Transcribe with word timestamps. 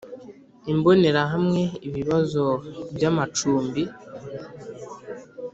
Imbonerahamwe 0.71 1.61
Ibibazo 1.87 2.45
by 2.95 3.03
amacumbi 3.09 3.83